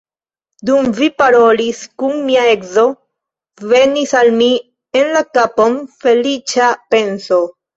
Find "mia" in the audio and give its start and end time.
2.31-2.45